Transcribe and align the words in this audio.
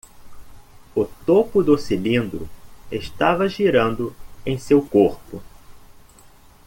O 0.95 1.05
topo 1.27 1.61
do 1.61 1.77
cilindro 1.77 2.49
estava 2.91 3.47
girando 3.47 4.15
em 4.43 4.57
seu 4.57 4.81
corpo. 4.81 5.39